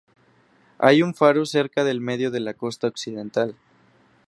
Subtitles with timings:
[0.79, 3.55] Hay un faro cerca del medio de la costa occidental.